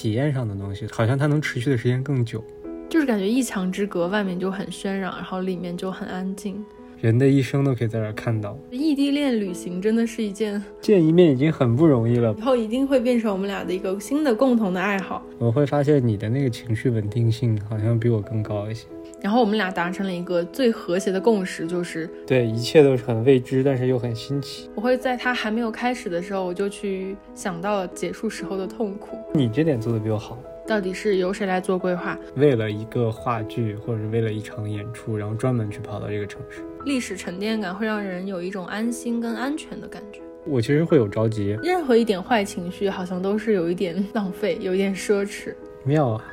[0.00, 2.42] 体验上的东西，好像它能持续的时间更久。
[2.88, 6.64] 就是感觉一墙之隔，外面就很喧嚷，然后里面就很安静。
[7.02, 8.58] 人的一生都可以在这儿看到。
[8.70, 15.22] 异地恋旅行真的是一件见一面已经很不容易了，以后一定会变成我们俩的一个新的共同的爱好。
[15.38, 18.86] 我会发现你的那个情绪稳定性好像比我更高一些。
[19.22, 24.70] 然后我们俩达成了一个最和谐的共识，就是对一切都是很未知，但是又很新奇。
[24.74, 29.18] 我会在它还没有开始的时候，我就去想到了结束时候的痛苦。
[29.34, 30.38] 你这点做的比我好。
[30.66, 32.16] 到底是由谁来做规划？
[32.36, 36.62] 为了一个话剧，或者为了一场演出，然后专门去跑到这个城市。
[36.84, 40.20] 历史沉淀感会让人有一种安心跟安全的感觉。
[40.46, 45.52] 我其实会有着急，任何一点坏情绪好像都是有一点浪费，有一点奢侈。
[45.84, 46.24] 妙啊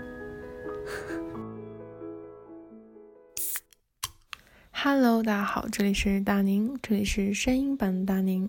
[4.79, 8.47] ！Hello，大家好，这里是大宁，这里是声音版大宁。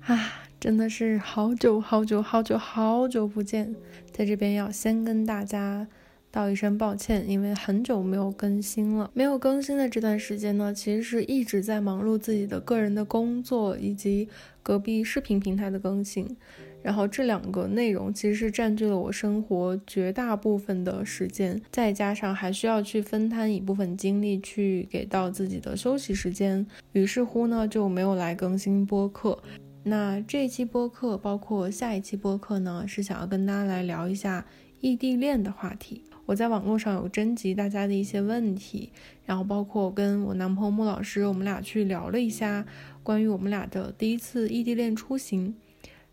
[0.00, 0.40] 啊。
[0.60, 3.74] 真的是好久好久好久好久不见，
[4.12, 5.88] 在这边要先跟大家
[6.30, 9.10] 道一声抱歉，因为很久没有更新了。
[9.12, 14.28] 没有更新的这段时间呢，其实是一直在忙碌自己的个人的工作以及
[14.62, 16.36] 隔壁视频平台的更新，
[16.82, 29.38] 然后这两个内容其实是占据了我生活绝大部分的时间，再加上还需要去分摊一部分精力去给到自己的休息时间，于是乎呢就没有来更新播客。
[29.84, 34.44] 那这一期播客，包括下一期播客呢，是想要跟大家来聊一下
[34.80, 36.02] 异地恋的话题。
[36.24, 38.92] 我在网络上有征集大家的一些问题，
[39.26, 42.64] 然后包括跟我男朋友穆老师，我们俩去聊了一下
[43.02, 45.52] 关于我们俩的第一次异地恋出行，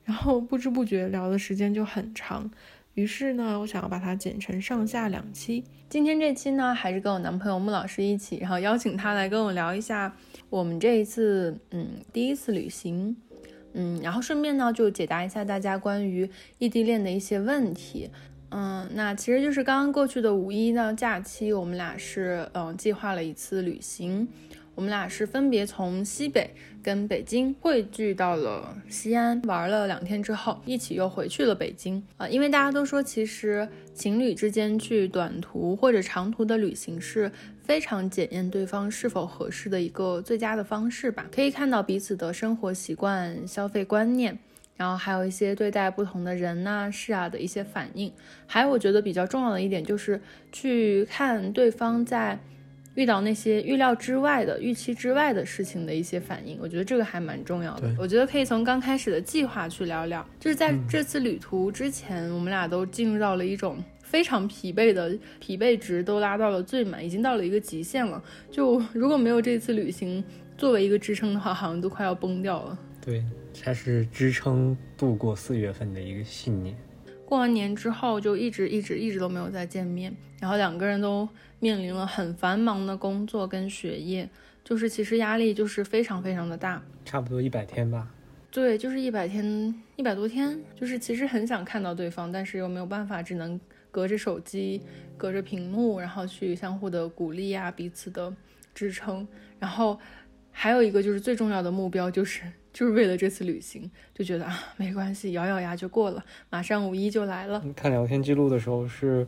[0.03, 2.49] 然后不知不觉聊的时间就很长。
[2.95, 5.63] 于是呢，我想要把它剪成上下两期。
[5.87, 10.13] 今天这期呢，还是跟我男朋友穆老师一起，然后邀请他来跟我聊一下
[10.49, 13.15] 我们这一次嗯第一次旅行。
[13.73, 18.09] 嗯，然后顺便呢，就解答一下大家关于异地恋的一些问题。
[18.49, 24.27] 嗯，那其实就是刚刚过去的五一呢假期，我们俩是嗯计划了一次旅行。
[24.79, 26.51] 我们俩是分别从西北
[26.81, 32.25] 跟北京汇聚到了西安，玩了两天之后，一起又回去了北京啊。
[32.29, 37.29] 因为大家都说，其实情侣之间去短途或者长途的旅行是
[37.61, 41.27] 非常检验对方是否合适的一个最佳的方式吧。
[41.29, 44.39] 可以看到彼此的生活习惯、消费观念，
[44.77, 48.09] 然后还有一些对待不同的人呐、事啊的一些反应。
[48.47, 50.21] 还有我觉得比较重要的一点就是
[50.53, 52.39] 去看对方在。
[52.95, 57.93] 遇到那些预料之外的、预期之外的事情的一些反应，我觉得这个还蛮重要的。
[57.97, 68.21] 我觉得可以从刚开始的计划去聊聊，就是在这次旅途之前，我们俩都进入到了一种非常疲惫的疲惫值都拉到了最满，已经到了一个极限了。
[68.51, 70.23] 就如果没有这次旅行
[70.57, 72.77] 作为一个支撑的话，好像都快要崩掉了。
[72.99, 73.23] 对，
[73.63, 76.75] 它是支撑度过四月份的一个信念。
[77.25, 81.29] 过完年之后，就一直一直一直都没有再见面，然后两个人都
[81.59, 84.29] 面临了很繁忙的工作跟学业，
[84.63, 88.07] 就是其实压力就是非常非常的大，差不多一百天吧。
[88.51, 93.59] 对，就是一百天，一百多天，就是其实很想看到对方，但是又没有办法，只能
[93.91, 94.81] 隔着手机，
[95.17, 98.33] 隔着屏幕，然后去相互的鼓励啊，彼此的
[98.73, 99.27] 支撑。
[99.59, 99.99] 然后
[100.51, 102.41] 还有一个就是最重要的目标就是。
[102.71, 106.23] 就是为了这次旅行，就觉得啊，没关系，咬咬牙就过了。
[106.51, 107.61] 马上五一就来了。
[107.75, 109.27] 看聊天记录的时候是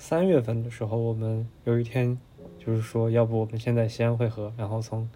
[0.00, 2.18] 三月份的时候，我们有一天
[2.58, 5.06] 就是说，要不我们先在西安会合，然后从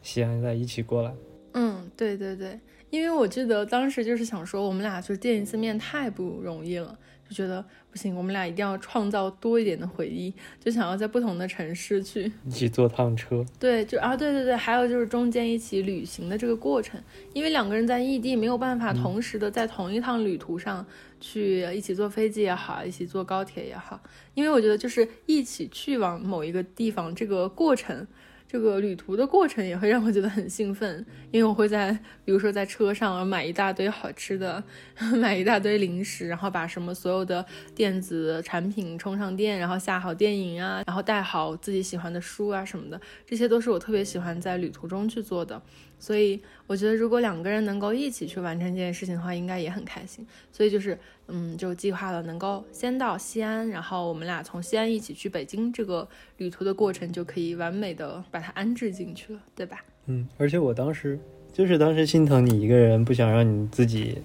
[0.00, 1.12] 西安再一起过来。
[1.52, 2.58] 嗯，对对对，
[2.88, 6.98] 因为我记得当时就是想说，我们俩就见一次面太不容易了。
[7.30, 13.46] 就觉得不行，我们俩一定要创造多一点的回忆，就想要在不同的城市去一起坐趟车。
[13.60, 17.00] 对，就啊，对对对，还有就是中间一起旅行的这个过程，
[17.32, 20.84] 因为两个人在异地，没有办法同时的在同一趟旅途上
[21.20, 24.00] 去一起坐飞机也好，一起坐高铁也好，
[24.34, 28.06] 因为我觉得就是一起去往某一个地方这个过程。
[28.50, 31.92] 这个旅途的过程也会让我觉得很兴奋，因为我会在，
[32.24, 34.60] 比如说在车上买一大堆好吃的，
[35.18, 45.62] 买一大堆零食，然后把什么所有的电子产品充上电，然后下好电影啊，然后带好自己喜欢的书啊什么的，这些都是我特别喜欢在旅途中去做的。
[46.00, 50.26] 所以我觉得，如果两个人能够一起去完成这件事情的话，应该也很开心。
[50.50, 50.98] 所以就是，
[51.28, 56.08] 嗯，就计划了能够先到西安，然后我们俩从西安一起去北京，这个
[56.38, 59.84] 旅途的过程就可以完美的把它安置进去了，对吧？
[60.06, 61.18] 嗯，而且我当时
[61.52, 64.22] 就是当时心疼你一个人，不想让你自己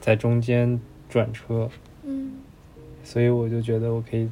[0.00, 0.80] 在中间
[1.10, 1.68] 转车，
[2.04, 2.34] 嗯，
[3.02, 4.30] 所以我就觉得我可以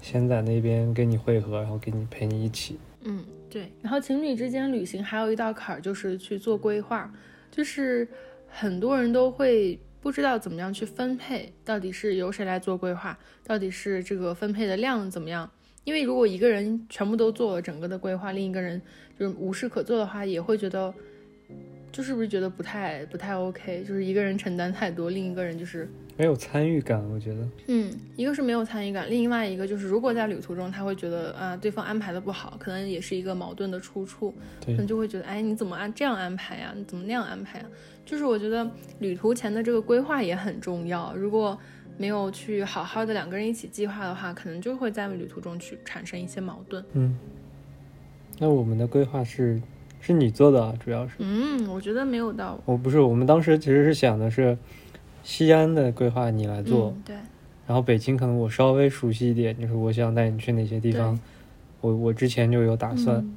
[0.00, 3.24] 先在那边跟你会合，然后给你陪你一起，嗯。
[3.52, 7.12] 对，然后情侣之间旅行还有一道坎儿，就是去做规划。
[7.50, 8.08] 就是
[8.48, 15.50] 很多人都会不知道怎么样去分配，到底是由谁来做规划，到底是这个分配的量怎么样？
[15.84, 18.80] 因为如果一个人全部都做了整个的规划，另一个人
[19.18, 20.94] 就是无事可做的话，也会觉得，
[21.92, 25.86] 就是不是觉得不太不太 OK，就是一个人承担太多，另一个人就是
[26.16, 27.48] 没有参与感，我觉得。
[27.66, 34.32] 嗯，一个是没有参与感，另外一个就是如果在旅途中他会觉得啊对方安排的不好，可能也是一个矛盾的出处，
[34.64, 36.72] 可能就会觉得哎你怎么按这样安排呀？
[36.76, 37.66] 你怎么那样安排呀？
[38.04, 38.68] 就是我觉得
[38.98, 41.58] 旅途前的这个规划也很重要，如果
[41.96, 46.84] 没有去好好的两个人一起计划的话，可能就会在旅途中去产生一些矛盾。
[46.94, 47.16] 嗯，
[48.38, 49.60] 那我们的规划是
[50.00, 54.58] 是你做的啊，主要是嗯，我觉得没有到我不是，我们当时其实是想的是
[55.22, 57.16] 西安的规划你来做，嗯、对，
[57.66, 61.18] 然后北京可能我稍微熟悉一点，就是我想带你去哪些地方，
[61.80, 63.36] 我我之前就有打算，嗯。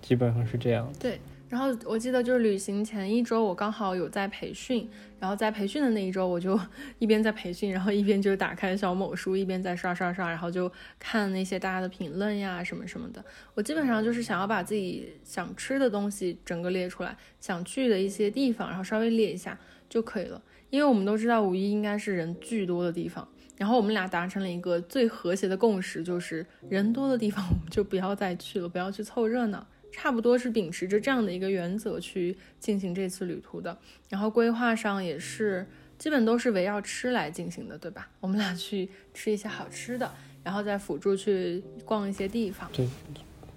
[0.00, 0.90] 基本上是这样。
[0.98, 4.86] 对，然后我记得就是旅行前一周，我刚好有在培训，
[5.18, 6.58] 然后在培训的那一周，我就
[7.00, 13.24] 一边在培训，然后一边就是打开小某书，一边在刷刷刷，然后就看那些大家的评论呀什么什么的。
[13.54, 19.58] 我基本上就是想要把自己想吃的东西整个列出来，想去的一些地方，然后稍微列一下
[19.88, 20.42] 就可以了。
[20.68, 29.66] 因为我们都知道五一应该是人巨多的地方，然后我们俩达成了一个最和谐的共识，就是人多的地方我们就不要再去了，不要去凑热闹。
[30.00, 33.76] 差不多是秉持着这样的一个原则去进行这次旅途的，
[34.08, 35.66] 然后规划上也是
[35.98, 38.08] 基本都是围绕吃来进行的，对吧？
[38.20, 40.08] 我们俩去吃一些好吃的，
[40.44, 42.70] 然后再辅助去逛一些地方。
[42.72, 42.86] 对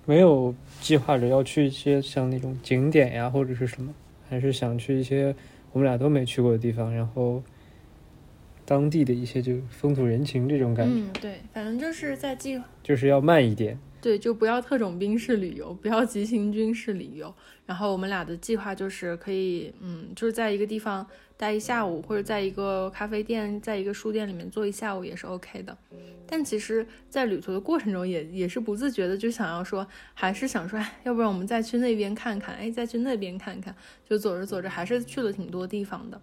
[0.08, 0.52] 没有
[0.82, 3.94] 计划着要去一些像那种景点呀或者是什么，
[4.28, 5.36] 还是想去一些
[5.72, 7.44] 我们俩都没去过的地方，然后
[8.66, 13.78] 当地的一些就风土人情这种感觉，嗯，对，反正就是在计就是要慢一点。
[14.02, 17.34] 对，就不要特种兵式旅游，不要急行军式旅游。
[17.66, 21.06] 然后我们俩的计划就是可以，嗯，就是在一个地方
[21.38, 25.78] 待一下午，或者在一个咖啡店、在一个书店里面坐一下午也是 OK 的。
[26.28, 33.76] 但其实，在旅途的过程中也，也是不自觉的就想要说，还是想说，哎，要不然我们再去那边看看，哎，再去那边看看。
[34.10, 36.22] 就走着走着，还是去了挺多地方的。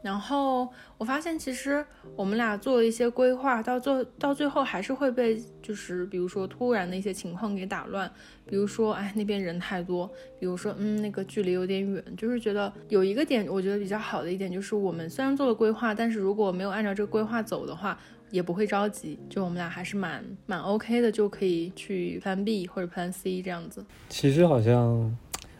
[0.00, 1.84] 然后我发现，其实
[2.14, 8.10] 我们俩做了一些规划，到最到最后还是会被，就是比如说突然的一些情况给打乱，
[8.46, 10.08] 比如说，哎，那边人太多，
[10.38, 17.98] 比如说，嗯，那个距离有点远，就是觉得有一个点，我觉得比较好的一点就是，我们虽然做了规划，但是如果没有按照这个规划走的话，
[18.30, 23.84] 也不会着急，就我们俩还是蛮蛮 OK 的，就可以去 Plan B 或者 Plan C 这样子。
[24.08, 25.16] 其实好像，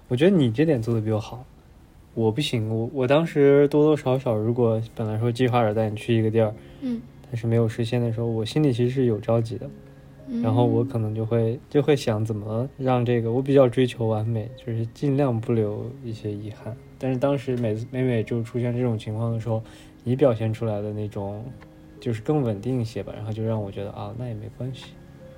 [0.07, 1.45] 我觉得你这点做的比我好，
[2.19, 2.69] 我不行。
[2.69, 7.01] 我我当时多多少少，如果本来说计划着带你去一个地儿，嗯，
[7.31, 9.71] 但是没有实现的时候，我心里其实是有着急的。
[10.43, 16.77] 然后我可能就会就会想怎么让这个，我比较追求完美，就是尽量不留一些遗憾。
[16.99, 19.63] 但是当时每次每每就出现这种情况的时候，
[20.05, 21.43] 你表现出来的那种
[21.99, 24.87] 就是更稳定一些吧，然后就让我觉得啊，那也没关系。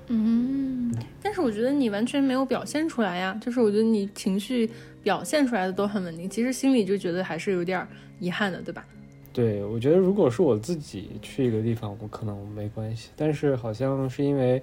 [0.07, 0.93] 嗯，
[1.23, 4.69] 但是我觉得你完全没有表现出来呀，就是我觉得你情绪
[5.03, 7.87] 表现出来的都很稳定，其实心里就觉得还是有点
[8.19, 8.85] 遗憾的，对吧？
[9.33, 14.61] 对，我觉得如果是我自己去一个地方，我可能没关系，但是好像是因为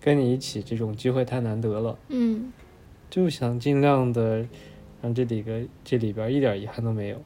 [0.00, 2.52] 跟你一起这种机会太难得了，嗯
[3.08, 4.44] 就想尽量的
[5.00, 7.22] 让这里个这里边一点遗憾都没有。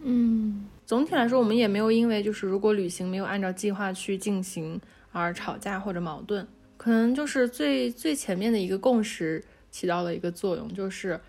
[0.00, 4.80] 嗯，总体来说，我们也没有因为就是如果旅行没有按照计划去进行
[5.10, 6.46] 而吵架或者矛盾，
[6.76, 11.20] 可能就是最最前面的一个共识起到了一个作用，就是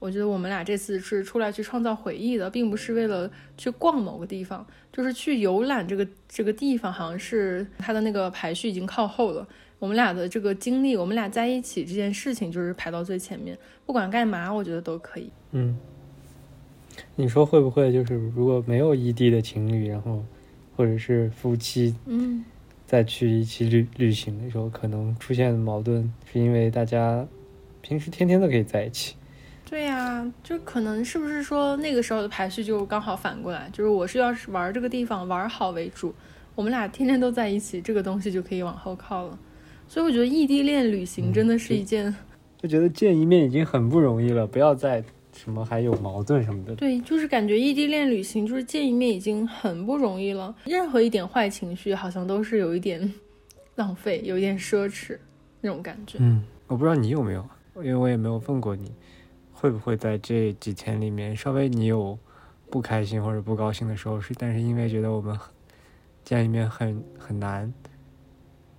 [0.00, 9.46] 我觉得我们俩这次是出来去创造回忆的，并不是为了去逛某个地方，就是去游览这个这个地方，好像是它的那个排序已经靠后了。
[9.78, 15.30] 我们俩的这个经历，我们俩在一起这件事情就是排到最前面，不管干嘛，我觉得都可以。
[15.52, 15.78] 嗯，
[17.14, 20.24] 你说会不会就是如果没有异地的情侣，然后
[20.76, 22.44] 或者是夫妻嗯。
[22.86, 27.24] 再去一起旅旅行的时候，可能出现矛盾，是因为大家
[27.82, 29.14] 平时天天都可以在一起。
[29.70, 36.12] 对呀、就可能是不是说那个时候的排序就刚好反过来，就是我是要是玩这个地方玩好为主，
[36.56, 39.38] 我们俩天天都在一起，这个东西就可以往后靠了。
[39.86, 42.12] 所以我觉得异地恋旅行真的是一件，
[42.58, 46.74] 就觉得见一面已经很不容易了，不要再什么还有矛盾什么的。
[46.74, 53.14] 对，就是感觉异地恋旅行就是见一面已经很不容易了，任何一点坏情绪好像都是有一点
[53.76, 55.16] 浪费，有一点奢侈
[55.60, 56.18] 那种感觉。
[56.20, 58.90] 嗯，我不知道你有没有，因为我也没有问过你，
[59.60, 62.18] 会不会在这几天里面稍微你有
[62.70, 65.38] 不开心或者不高兴的时候，是但是因为觉得我们
[66.24, 67.72] 见一面很很难，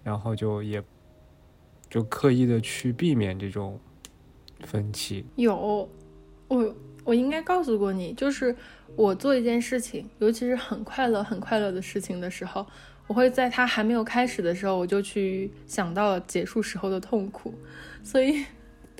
[0.03, 0.81] 然后就也
[1.87, 3.79] 就刻意的去避免这种
[4.61, 5.23] 分歧。
[5.35, 5.87] 有，
[6.47, 8.55] 我我应该告诉过你，就是
[8.95, 12.65] 我做一件事情，尤其是很快乐、很快乐的事情的时候，
[13.05, 17.53] 我会在它还没有开始的时候，我就去想到了结束时候的痛苦。
[18.03, 18.43] 所以，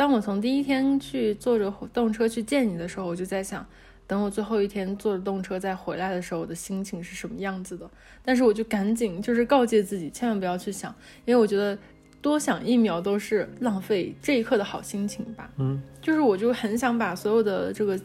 [0.02, 3.64] 当我从第一天去坐着动车去见你的时候，我就在想，
[4.08, 7.88] 等我最后一天坐着动车再回来的时候，我的心情是什么样子的。
[8.26, 10.92] 但是我就赶紧就是告诫自己，千万不要去想，
[11.26, 11.78] 因为我觉得。
[12.20, 15.50] 多想一秒都是浪费这一刻的好心情吧。
[15.58, 18.00] 嗯，就是我就很想把所有的这个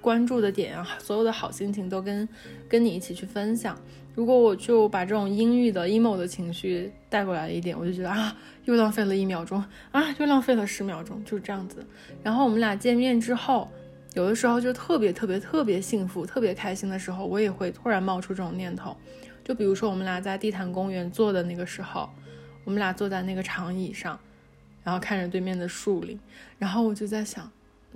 [0.00, 2.28] 关注的点啊，所有的好心情都跟
[2.68, 3.76] 跟你一起去分享。
[4.20, 8.36] 如果我就把这种阴郁的 emo 的情绪带过来一点，我就觉得啊，
[8.66, 11.82] 又浪费了一秒钟啊，又浪费了十秒钟，就是这样子。
[12.22, 13.66] 然后我们俩见面之后，
[14.12, 18.94] 有的时候就特别特别特别幸福、特别开心的时候，我也会突然冒出这种念头。
[19.42, 22.06] 就比如说我们俩在地坛公园坐的那个时候。
[22.64, 24.20] 我们俩坐在那个长椅上，
[24.84, 26.20] 然后看着对面的树林，
[26.58, 27.50] 然后我就在想，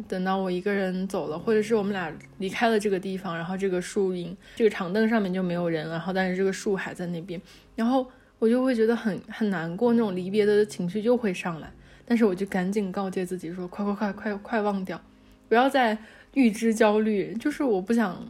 [0.09, 7.41] 等到我一个人走了，或者是我们俩离开了这个地方，然后这个树荫、这个长凳上面就没有人了，然后但是这个树还在那边，
[7.77, 8.07] 然后
[8.39, 11.73] 我就会觉得很很难过，那种离别的情绪就会上来，
[12.05, 15.01] 但是我就赶紧告诫自己说，快快快快快忘掉，
[15.49, 15.97] 不要再
[16.35, 18.27] 预知焦虑，就是我不想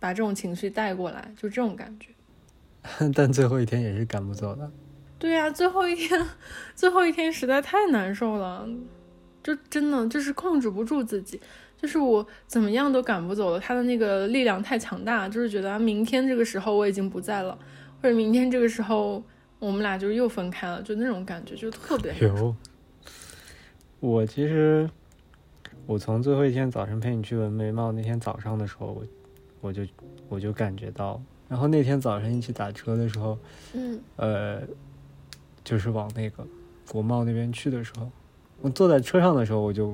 [0.00, 2.08] 把这种情绪带过来，就这种感觉。
[3.14, 4.70] 但最后一天也是赶不走的。
[5.18, 6.26] 对呀，最后一天，
[6.74, 8.68] 最后一天实在太难受了，
[9.44, 11.40] 就真的就是控制不住自己，
[11.80, 17.56] 就是我怎么样都赶不走了，他的那个力量太强大，就是觉得明天这个时候我已经不在了，
[18.02, 19.22] 或者明天这个时候
[19.60, 22.56] 我们俩就又分开了，就那种感觉就特别有。
[24.00, 24.90] 我其实，
[25.86, 29.04] 我从最后一天早晨陪你去纹眉毛那天早上的时候，我
[29.60, 29.82] 我就
[30.28, 33.38] 我就感觉到，然后那天早晨一起打车的时候，
[33.74, 34.62] 嗯，呃。
[35.64, 36.46] 就是往那个
[36.90, 38.10] 国贸那边去的时候，
[38.64, 39.92] 我坐在车上的时候，我就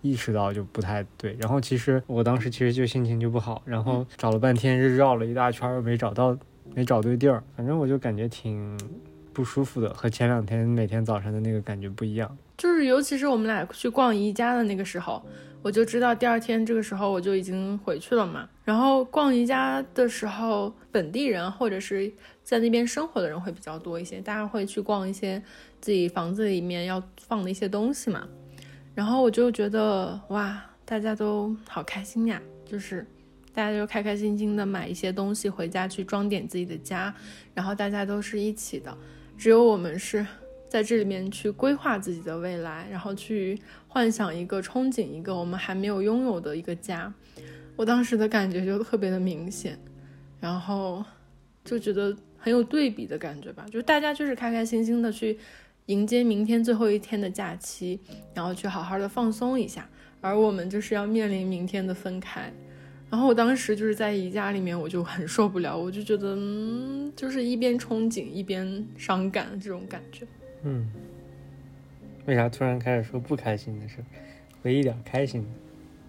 [0.00, 1.36] 意识到就不太对。
[1.40, 6.38] 然后其实我当时其实就心情就不好，然后找了半天，绕了一大圈没找到，
[6.76, 7.42] 没找对地儿。
[7.56, 8.78] 反正我就感觉挺
[9.32, 12.38] 不舒服的，和前两天每天早上的那个感觉不一样。
[12.56, 15.20] 就是尤其是我们俩去逛宜家的那个时候。
[15.60, 18.46] 我就知道第二天这个时候我就已经回去了嘛。
[18.64, 25.42] 然后逛宜家的时候，本地人或者是在那边生活的人会比较多一些，大家会去逛一些
[25.84, 28.26] 自己房子里面要放的一些东西嘛。
[28.94, 33.06] 然后我就觉得哇，大家都好开心呀，就是
[33.52, 37.14] 大家就开开心心的买一些东西回家去装点自己的家，
[37.52, 38.96] 然后大家都是一起的，
[39.36, 40.26] 只有我们是。
[40.66, 47.14] 在这里面去规划自己的未来，然后去幻想一个、憧憬一个我们还没有拥有的一个家。
[47.76, 49.78] 我当时的感觉就特别的明显，
[50.40, 51.04] 然后
[51.64, 53.64] 就觉得很有对比的感觉吧。
[53.70, 55.38] 就大家就是开开心心的去
[55.86, 58.00] 迎接明天最后一天的假期，
[58.32, 59.86] 然后去好好的放松一下，
[60.20, 62.50] 而我们就是要面临明天的分开。
[63.10, 70.26] 然后我当时就是在宜家里面，我就很受不了，我就觉得，嗯，就是一边憧憬一边伤感这种感觉。
[70.62, 70.90] 嗯，
[72.24, 73.96] 为啥突然开始说不开心的事？
[74.62, 75.48] 回忆点开心的。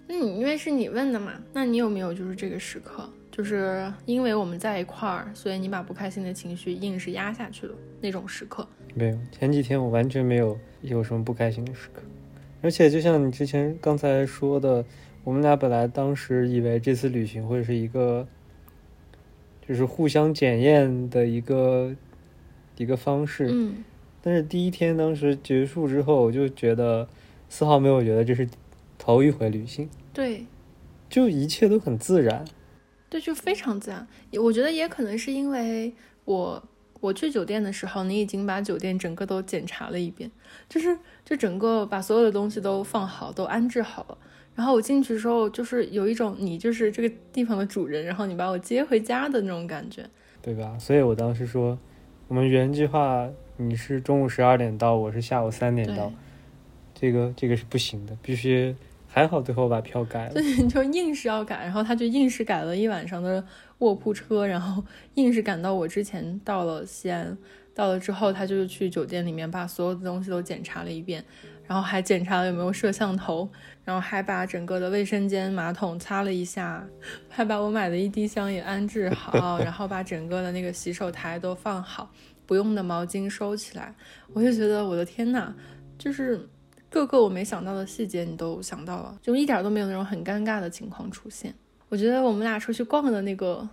[0.08, 1.34] 嗯，因为是你问的嘛。
[1.52, 8.66] 那你有没有就是这个时刻，就是因为我们在一块儿，所以你把不开心的情绪硬是压下去了那种时刻？
[8.98, 12.00] 没有，前几天我完全没有有什么不开心的时刻。
[12.62, 14.82] 而且就像你之前刚才说的，
[15.22, 18.26] 我们俩本来当时以为这次旅行会是一个，
[19.68, 21.94] 就是互相检验的一个
[22.78, 23.50] 一个方式。
[23.52, 23.84] 嗯。
[24.22, 27.06] 但是第一天当时结束之后，我就觉得
[27.50, 28.48] 丝毫没有觉得这是
[28.96, 29.86] 头一回旅行。
[30.14, 30.46] 对，
[31.10, 32.46] 就一切都很自然。
[33.10, 34.08] 对，就非常自然。
[34.40, 35.92] 我觉得也可能是因为
[36.24, 36.60] 我
[37.00, 40.30] 我去酒店的时候，你已经把酒店整个都检查了一遍，
[40.68, 44.18] 就是就整个把所有的东西都放好，都安置好了。
[44.54, 50.08] 然后我进去的时候，就是有一种你就是这个地方的主人，然后你把我接回家的那种感觉，
[50.40, 50.78] 对吧？
[50.78, 51.78] 所以我当时说，
[52.28, 53.28] 我们原计划。
[53.58, 56.12] 你是中午十二点到，我是下午三点到，
[56.94, 58.76] 这个这个是不行的，必须
[59.08, 63.42] 还好最后把票改了，对，就硬是要改，然后他就硬是改了一晚上的
[63.78, 64.82] 卧铺车，然后
[65.14, 67.36] 硬是赶到我之前到了西安，
[67.74, 71.24] 到了之后他就去酒店里面把所有的东西都检查了一遍，
[71.66, 73.48] 然后还检查了有没有摄像头，
[73.84, 76.86] 然后还把整个的卫生间马桶擦了一下，
[77.28, 82.10] 还把我买的一滴香也安置好， 然后把整个的那个洗手台都放好。
[82.46, 83.92] 不用的毛巾收起来，
[84.32, 85.52] 我就觉得我的天呐，
[85.98, 86.48] 就是
[86.88, 91.52] 各个我没想到的细节你都想到了，就一点都没有那种很尴尬的情况出现。
[91.88, 93.68] 我觉得我们俩出去逛的那个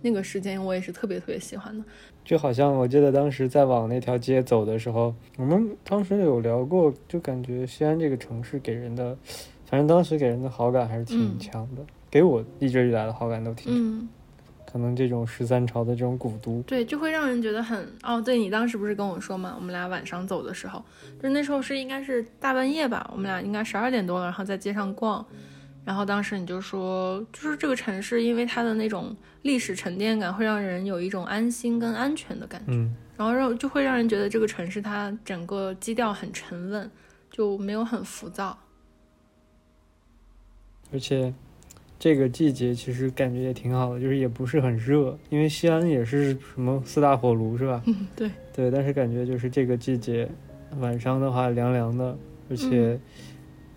[0.00, 1.84] 那个时间，我也是特别特别喜欢的。
[2.24, 9.16] 就好像我记得当时在往那条街走的时候，我们当时有聊过，就感觉西安这个城市给人的。
[9.66, 13.74] 反正当时给人的好感还是挺嗯强的，给我一直以来的好感都挺强。
[13.74, 14.08] 嗯，
[14.70, 18.20] 可能这种十三朝的这种古都，对，就会让人觉得很哦。
[18.20, 20.84] 对你当时不是跟我说嘛，我们俩晚上走的时候，
[21.16, 25.26] 就是那时候是应该是大半夜吧，我们俩应该十二点多了，然后在街上逛，
[25.84, 36.90] 然后当时你就说，就是这个城市因为它的那种历史沉淀感，会让人有一种安心跟安全的感觉，嗯，然后让就会让人觉得这个城市它整个基调很沉稳，
[37.30, 38.56] 就没有很浮躁。
[40.92, 41.34] 而且
[41.98, 47.82] 这个季节其实感觉也挺好的，就是也不是很热，因为西安也是什么四大火炉是吧？
[47.86, 50.28] 嗯，对，对，但是感觉就是这个季节
[50.78, 52.16] 晚上的话凉凉的，
[52.50, 53.00] 而且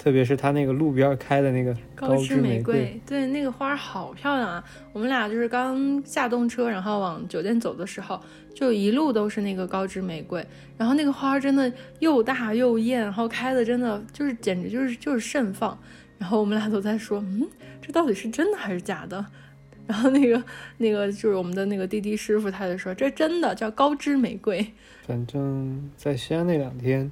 [0.05, 4.63] 特别是它那个路边开的那个高枝玫瑰，对，那个花儿好漂亮啊！
[4.93, 8.21] 我们俩就是刚下动车，然后往酒店走的时候，
[8.53, 10.45] 就一路都是那个高枝玫瑰，
[10.77, 15.75] 然后那个花儿真的又大又艳，然后开的真的就是简直就是就是盛放。
[16.19, 17.47] 然后我们俩都在说，嗯，
[17.81, 19.25] 这到底是真的还是假的？
[19.87, 20.43] 然后那个
[20.77, 24.63] 那个就是我们的那个滴滴师傅，他就说这真的叫高枝玫瑰。
[25.07, 27.11] 反正在西安那两天，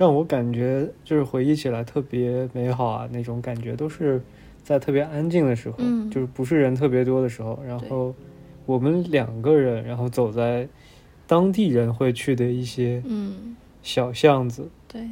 [0.00, 4.18] 让我感觉就是回忆起来特别美好啊，那种感觉都是
[4.64, 6.10] 在特别安静的时候，嗯。
[6.10, 8.14] 就是不是人特别多的时候，然后
[8.64, 10.66] 我们两个人，然后走在
[11.26, 15.06] 当地人会去的一些嗯，小巷子对。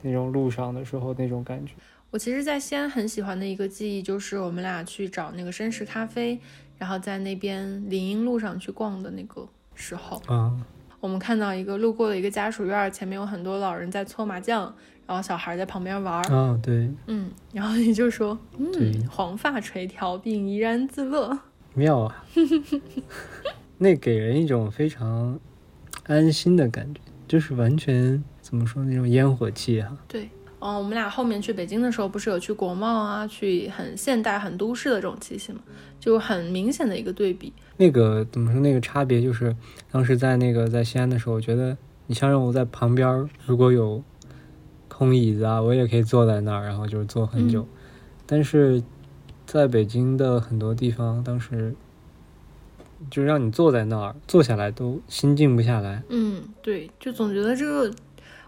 [0.00, 1.72] 那种路上的时候那种感觉。
[2.12, 6.38] 我其实，在西安很喜欢的一个记忆，就是我们俩去找那个绅士咖啡，
[6.78, 9.44] 然后在那边林荫路上去逛的那个
[9.74, 10.56] 时候，啊，
[11.04, 14.74] 我们看到一个路过的一个家属院，前面有很多老人在搓麻将，
[15.06, 21.38] 然后小孩在旁边玩儿，啊，对，嗯，然后你就说，嗯，黄发垂髫并怡然自乐，
[21.74, 22.24] 妙啊，
[23.76, 25.38] 那给人一种非常
[26.04, 30.30] 安心的感觉，就是完全怎么说那种烟火气哈、对。
[30.64, 35.58] 哦，我们俩后面去北京的时候，不是有去国贸啊，去很现代、很都市的这种气息嘛，
[36.00, 37.52] 就很明显的一个对比。
[37.76, 38.58] 那个怎么说？
[38.62, 39.54] 那个差别就是，
[39.90, 44.02] 当时在那个在西安的时候，我觉得你像让我在旁边，如果有
[44.88, 47.68] 空椅子啊，我也可以坐在那儿，然后就是坐很久。
[48.24, 48.82] 但是
[49.44, 51.74] 在北京的很多地方，当时
[53.10, 56.02] 就让你坐在那儿，坐下来都心静不下来。
[56.08, 57.94] 嗯，对，就总觉得这个，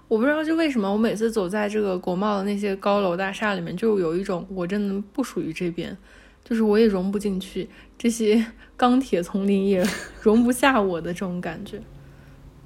[0.08, 5.96] 我不知道就为什么，我每次走在这个国贸的那些高楼大厦里面，就有一种我真的不属于这边，
[6.44, 9.84] 就是我也融不进去，这些钢铁丛林也
[10.22, 11.80] 容不下我的这种感觉。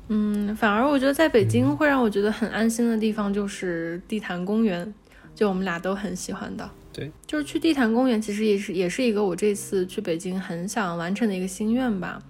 [0.08, 4.92] 嗯，反而我觉得在北京会让我觉得很安心的地方就是地坛公园，
[5.34, 6.68] 就我们俩都很喜欢的。
[6.92, 12.20] 对，就是去地坛公园，其实也是也是一个我这次去北京很想完成的一个心愿吧。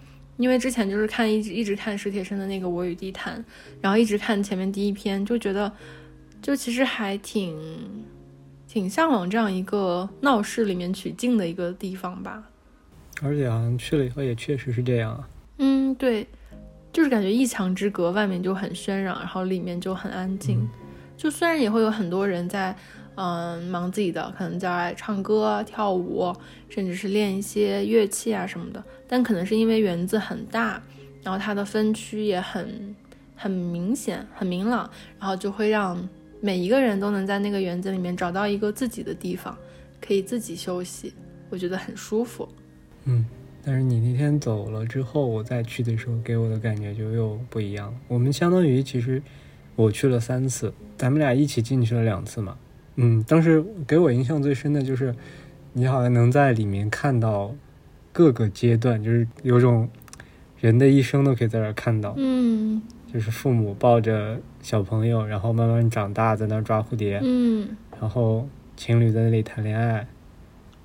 [0.41, 3.39] 因为之前就是看一直一直看史铁生的那个《我与地坛》，
[3.81, 5.71] 然后一直看前面第一篇，就觉得
[6.41, 7.57] 就其实还挺
[8.67, 12.43] 挺向往这样一个闹市里面取静的一个地方吧。
[13.23, 15.29] 而且好像去了以后也确实是这样啊。
[15.59, 16.27] 嗯，对，
[16.93, 20.61] 就是感觉一墙之隔，外面就很喧嚷，然后里面就很安静。
[20.61, 20.69] 嗯
[21.21, 22.75] 就虽然也会有很多人在，
[23.23, 26.35] 嗯、忙自己的，可能在唱歌、跳舞，
[26.71, 30.83] 甚至是练一些乐器啊什么的，但可能是因为园子很大，
[31.23, 32.97] 然后它的分区也很
[33.37, 36.09] 很明显、很明朗，然后就会让
[36.41, 39.55] 每一个人都能在那个园子里面找到一个自己的地方，
[40.01, 41.13] 可以自己休息，
[41.51, 42.49] 我觉得很舒服。
[43.05, 43.27] 嗯，
[43.63, 47.95] 但是你那天走了之后，我再去的时候，给我的感觉就又不一样。
[48.09, 49.23] 我们相当于其实
[49.77, 52.57] 我去了三次，咱们俩一起进去了两次嘛。
[53.01, 55.15] 嗯，当时给我印象最深的就是，
[55.73, 57.55] 你好像能在里面看到
[58.13, 59.89] 各个阶段，就是有种
[60.59, 62.83] 人的一生都可以在这儿看到，嗯。
[63.13, 67.69] 就是父母抱着小朋友，然后慢慢长大，在那儿抓蝴蝶，嗯，
[68.01, 70.07] 然后情侣在那里谈恋爱，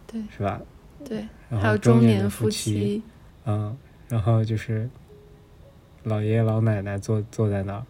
[0.08, 0.20] 对。
[0.36, 0.60] 是吧？
[1.08, 3.04] 对，然还有后中年夫妻。
[3.46, 3.78] 嗯，
[4.10, 4.90] 然后就是
[6.02, 7.84] 老爷爷老奶奶坐坐在那儿，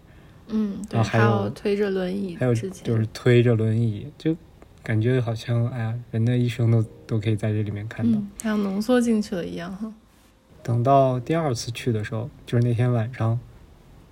[0.48, 4.36] 嗯，对，然后还还有推着轮椅还有就是推着轮椅，就
[4.84, 8.18] 感觉好像哎呀，人的一生都都可以在这里面看到。
[8.18, 9.92] 嗯，像浓缩进去了一样哈。
[10.62, 13.40] 等到第二次去的时候，就是那天晚上，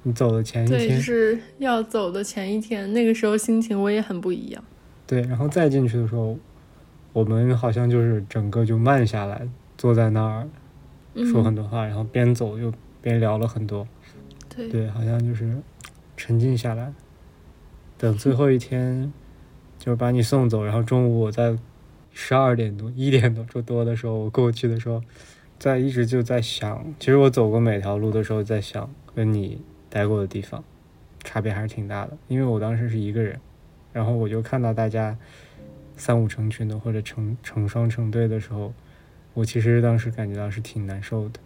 [0.04, 4.63] 你走的前一天对，就天，是要走的前一天，那个时候心情我也很不一样。
[5.06, 6.38] 对，然后再进去的时候，
[7.12, 10.48] 我们好像就是整个就慢下来，坐在那儿
[11.15, 13.88] 嗯、说很多话，然后边走又边聊了很多。
[14.56, 15.56] 对对，好像就是
[16.23, 16.93] 沉静下来。
[17.97, 19.12] 等最后一天，
[19.77, 21.57] 就是把你送走，然后中午我在
[22.13, 25.01] 十二点多、一点多多的时候，我过去的时候，
[25.59, 30.63] 在一直就在想，其实我走过每条路的时候，在想跟你待过的地方，
[31.25, 32.17] 差别还是挺大的。
[32.29, 33.38] 因为我当时是一个人，
[33.91, 35.17] 然后我就看到大家
[35.97, 38.73] 三五成群的或者成成双成对的时候，
[39.33, 41.41] 我其实当时感觉到是挺难受的，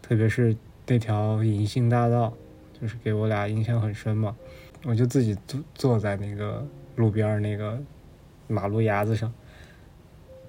[0.00, 2.32] 特别是那条银杏大道，
[2.82, 4.36] 就是给我俩印象很深嘛。
[4.84, 6.66] 我就自己坐坐在那个
[6.96, 7.80] 路边那个
[8.48, 9.32] 马路牙子上，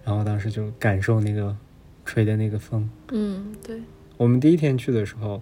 [0.04, 1.56] 然后当时就感受那个
[2.04, 2.90] 吹的那个风。
[3.12, 3.80] 嗯，对。
[4.18, 5.42] 我们第一天去的时候，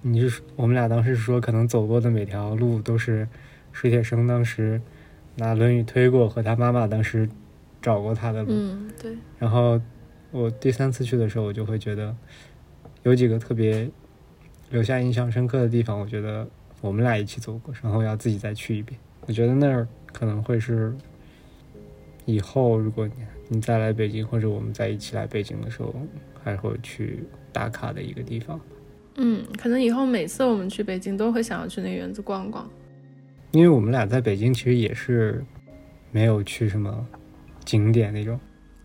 [0.00, 3.28] 你是我们俩当时说可能走过的每条路都是
[3.72, 4.80] 史铁生当时。
[5.36, 7.26] 拿轮椅推过和他妈妈当时
[7.80, 9.16] 找过他的路，嗯，对。
[9.38, 9.80] 然后
[10.32, 12.14] 我第三次去的时候，我就会觉得
[13.04, 13.88] 有几个特别
[14.70, 15.98] 留下印象深刻的地方。
[15.98, 16.48] 我觉得
[16.80, 18.98] 我们俩一起走过，然后要自己再去一遍。
[19.26, 20.94] 我觉得那儿可能会是
[22.24, 23.12] 以后如果你
[23.48, 25.94] 你再来北京，或者我们在一起来北京的时候，
[26.42, 28.58] 还会去打卡的一个地方。
[29.16, 32.68] 嗯，可能以后每次我们去北京都会想要去那园子逛逛。
[33.50, 35.44] 因为我们俩在北京其实也是
[36.12, 37.06] 没有去什么
[37.64, 38.38] 景点那种，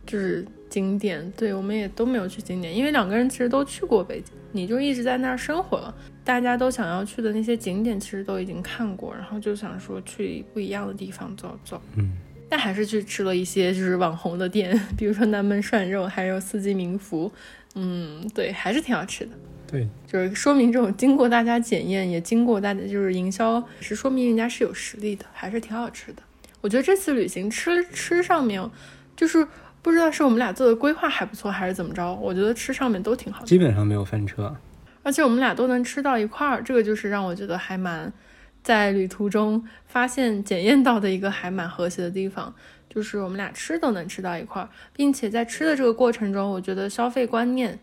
[0.06, 12.18] 就是景点，对，我们也都没有去景点，因为两个人其实都去过北京，你就一直在那儿生活了，大家都想要去的那些景点其实都已经看过，然后就想说去不一样的地方走走，嗯，
[12.50, 17.32] 但还是去吃了一些就是网红的店， 比如说南门涮肉，还有四季民福，
[17.76, 19.32] 嗯，对，还是挺好吃的。
[19.72, 26.22] 对，就是说明这种经过大家检验，也经过大家就是营销，是说明人家是有实力的，还是挺好吃的。
[26.62, 28.70] 我觉得这次旅行吃吃上面，
[29.16, 29.46] 就是
[29.86, 32.12] 不知道是我们俩做的规划还不错，还是怎么着。
[32.16, 34.52] 我觉得吃上面都挺好，基本上没有翻车，
[35.04, 38.12] 而且我们俩都能吃到一块儿，这个就是让我觉得还蛮
[38.64, 42.52] 在旅途中发现检验到的一个还蛮和谐的地方，
[42.90, 47.78] 就是我们俩吃都能吃到一块儿，并且在吃的这个过程中，我觉得消费观念。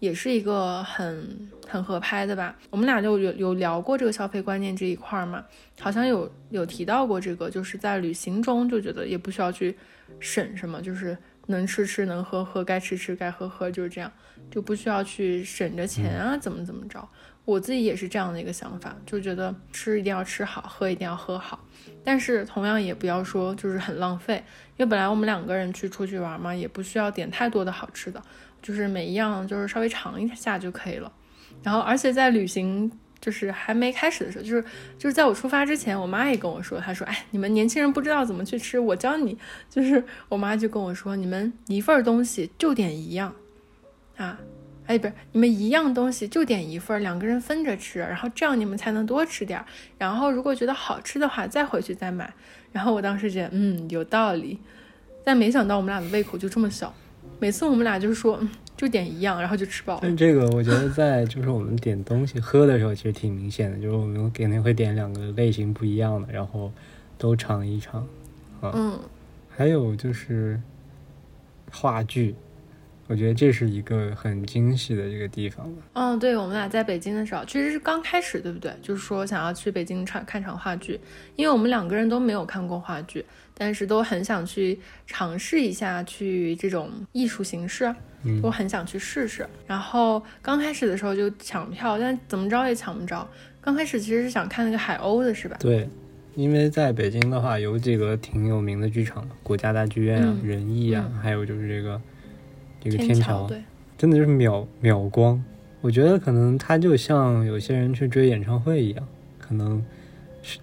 [0.00, 5.42] 也是一个很很合拍的吧，我们俩就有有聊过这个消费观念这一块儿嘛，
[5.80, 9.74] 好像有有提到过这个，就是在旅行中就觉得也不需要去
[10.20, 14.10] 省什么，就是能吃吃能喝喝，该吃吃该喝喝，就是这样，
[14.50, 17.06] 就不需要去省着钱啊，怎么怎么着。
[17.44, 21.62] 我自己也是这样的一个想法，就觉得吃一定要吃好，喝一定要喝好，
[22.02, 24.42] 但是同样也不要说就是很浪费，
[24.76, 28.22] 因为本来我们两个人去出去玩嘛，也不需要点太多的好吃的。
[28.62, 31.12] 就是每一样就是稍微尝一下就可以了，
[31.62, 32.90] 然后而且在旅行
[33.24, 34.62] 就是还没开始的时候，就是
[34.98, 39.38] 就是在我出发之前，我妈也跟我说，她说，哎，你们年轻人不知道怎么去吃，我教你。
[39.70, 43.34] 就是我妈就跟我说，你们一份东西就点一样，
[44.18, 44.38] 啊，
[44.84, 49.64] 哎，不是，你们一样东西就点一份，两个人分着吃，然后这样你们才能多吃点。
[49.96, 52.30] 然后如果觉得好吃的话，再回去再买。
[52.72, 54.60] 然后我当时觉得，嗯，有道理，
[55.24, 56.94] 但没想到我们俩的胃口就这么小。
[57.40, 58.38] 每次我们俩就说，
[58.84, 60.00] 就点一样，然后就吃饱了。
[60.02, 66.70] 但这个我觉得在就是我们点东西喝的时候，其实挺明显的，就是我们肯定会点两个类型不一样的，然后
[67.16, 68.06] 都尝一尝。
[68.60, 68.98] 啊，嗯，
[69.48, 70.60] 还有就是
[71.72, 72.34] 话剧。
[73.06, 75.82] 我觉得这是一个很惊喜的一个地方吧。
[75.92, 78.72] 嗯，对，我们俩在北京的时候，其实是刚开始，对不对？
[78.80, 80.98] 就是说想要去北京场看场话剧，
[81.36, 83.22] 因为我们两个人都没有看过话剧，
[83.56, 87.94] 但是都很想去尝试一下去这种艺术形式，
[88.42, 89.46] 都很想去试试。
[89.66, 93.26] 然后刚开始的时候就抢票，但怎么着也抢不着。
[93.60, 95.56] 刚开始其实是想看那个海鸥的，是吧？
[95.60, 95.88] 对，
[96.34, 102.00] 因为在北京的话，有几个挺有名的剧场，国家大剧院啊、人艺啊，还有就是这个。
[102.80, 103.64] 这个天桥，对，
[103.96, 105.42] 真的就是秒秒光。
[105.80, 109.84] 我觉得可能它就像有些人去追演唱会一样，可能是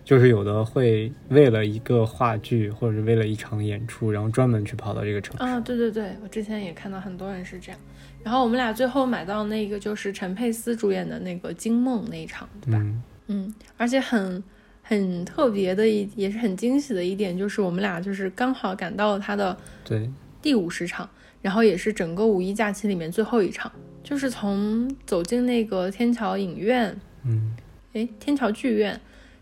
[0.04, 5.44] 就是有的会为了一个话剧或者是为了一场演出，然后专门去跑到这个城市。
[5.44, 7.80] 啊，对对对，我之前也看到很多人是这样。
[8.24, 12.86] 然后我们俩最后买到那个就是陈佩斯主演的那个《惊梦》那一场，对吧？
[13.28, 14.44] 嗯，而且很
[14.84, 20.10] 很特别的一，也是很惊喜的一点，就是我们俩就是刚好赶到了他的对
[20.42, 21.10] 第五十场。
[21.42, 23.72] 然后也是整个五一假期里面最后一场，
[24.04, 27.56] 就是从走进那个天桥影院，嗯，
[27.94, 29.02] 哎，天桥剧院，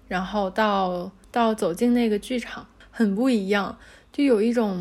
[0.09, 3.77] 然后到到走进那个剧场，很不一样，
[4.11, 4.75] 就有一种，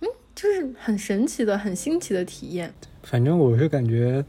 [0.00, 2.74] 嗯，就是很神奇的、很新奇的体验。
[3.04, 4.24] 反正我是感觉，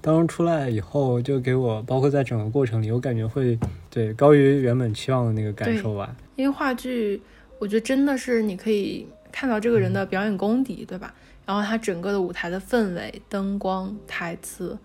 [0.00, 3.56] 当出来以后，就给我，包括在整个过程里，我感觉会
[3.88, 6.16] 对高于原本期望的那个感受吧。
[6.34, 7.22] 因为话剧，
[7.60, 9.06] 我觉得真的是你可以。
[9.32, 11.14] 看到这个人的表演功底，对吧？
[11.46, 14.76] 然后他整个的舞台的氛围、灯光、台词，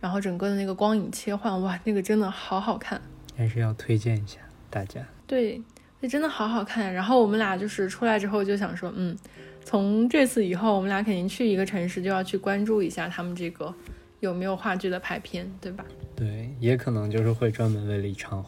[0.00, 3.00] 然后整个的那个光影切换，哇，那个真的好好看，
[3.36, 4.38] 还是要推荐一下
[4.70, 5.06] 大家。
[5.26, 5.60] 对，
[6.00, 6.92] 那真的好好看。
[6.92, 9.16] 然后我们俩就是出来之后就想说，嗯，
[9.64, 13.74] 从这次以后，我们俩肯定去一个城市就要去关注一下他们这个
[14.20, 15.84] 有没有话剧的排片，对吧？
[16.14, 18.44] 对，也可能就是会专门为了一场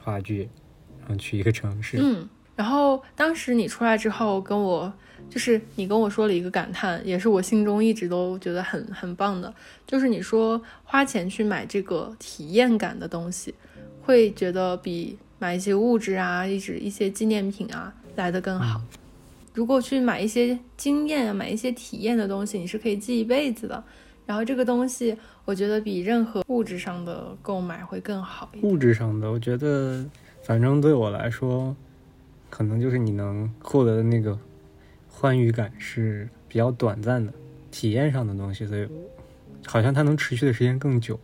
[0.00, 0.48] 话剧，
[1.00, 1.98] 然后去一个城市。
[2.00, 2.28] 嗯。
[2.56, 4.92] 然后当时你出来之后跟我，
[5.28, 9.52] 就是你跟我说了一个感叹，也是我心中一直都觉得很很棒的，
[9.84, 13.52] 就是你说花钱去买这个体验感的东西，
[14.04, 18.80] 会觉得比买一些物质啊，一直一些纪念品啊来的更好。
[19.52, 23.82] 如果去买一些经验啊，买一些体验的东西，你是可以记一辈子的。
[24.26, 28.72] 然后这个东西，我觉得比任何物质上的购买会更好一点。
[28.72, 30.04] 物质上的，我觉得
[30.42, 31.74] 反正对我来说。
[32.50, 34.38] 可能就是你能获得的那个
[35.08, 37.32] 欢愉感是比较短暂的
[37.72, 38.86] 体验上的东西，所以
[39.66, 41.18] 好像它能持续的时间更久。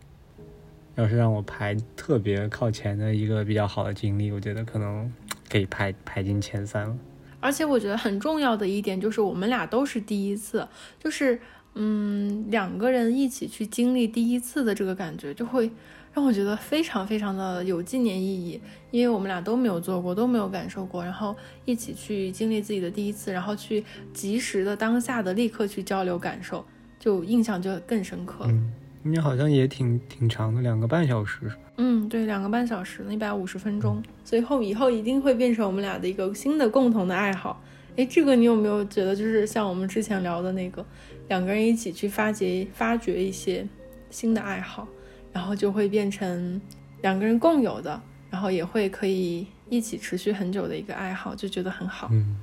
[1.01, 5.11] 要是让我排特别靠前的一个比较好的经历，我觉得可能
[5.49, 6.97] 可以排排进前三了。
[7.39, 10.67] 而且我觉得很重要的一点就是，我们俩都是第一次，
[10.99, 11.39] 就是
[11.73, 15.71] 嗯，两个人一起去经历第一次的这个感觉，就会。
[16.13, 18.59] 让我觉得非常非常的有纪念意义，
[18.91, 21.33] 因为我们俩都没有做过，都没有感受过，然后
[21.63, 23.81] 一起去经历自己的第一次，然后去
[24.13, 26.65] 及时的当下的立刻去交流感受，
[26.99, 28.51] 就印象就更深刻了。
[28.51, 31.51] 嗯，你好像也挺挺长的，两个半小时。
[31.77, 37.63] 嗯，对，两个半小时，一百五十分钟，所以后以后一定会变成我们俩的一个新的共同的爱好。
[37.97, 40.85] 哎，这个你有没有觉得，就是像我们之前聊的那个，
[41.27, 43.67] 两个人一起去发掘发掘一些
[44.09, 44.87] 新的爱好？
[45.33, 46.61] 然后就会变成
[47.01, 52.09] 两个人共有的，然后也会可以一起持续很久的一个爱好，就觉得很好。
[52.11, 52.37] 嗯，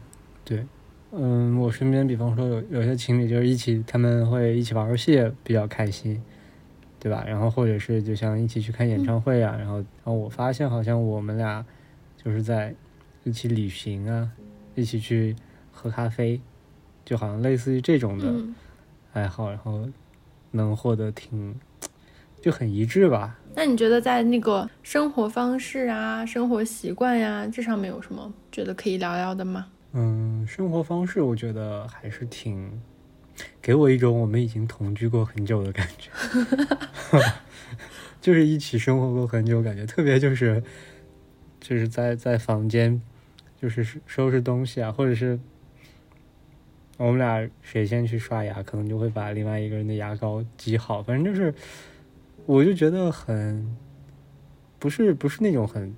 [0.44, 0.66] 对，
[1.12, 6.20] 嗯，我身边比方说有有些情侣就是一起，他们会一起玩游戏，比较开心，
[7.00, 7.24] 对吧？
[7.26, 11.64] 然后或者是就像一起去看演唱会啊，然后然后我发现好像我们俩
[12.16, 12.74] 就是在
[13.24, 14.30] 一起旅行啊，
[14.74, 15.34] 一起去
[15.72, 16.40] 喝咖啡，
[17.04, 18.32] 就好像类似于这种的
[19.12, 19.88] 爱好，然后
[20.50, 21.54] 能获得挺。
[22.40, 23.36] 就很一致吧？
[23.56, 29.66] 那你觉得在那个生活方式啊、生活习惯呀这上面有什么觉得可以聊聊的吗？
[29.92, 32.80] 嗯，生活方式我觉得还是挺
[33.60, 36.10] 给我一种我们已经同居过很久的感觉，
[38.20, 40.62] 就是一起生活过很久，感觉特别就是
[41.60, 43.00] 就是在在房间
[43.60, 45.38] 就是收拾东西啊，或者是
[46.96, 51.54] 我们俩谁先去刷牙，可能就会把另外一个人的牙膏挤好，反正就是。
[52.46, 53.76] 我就觉得很，
[54.78, 55.94] 不是不是那种很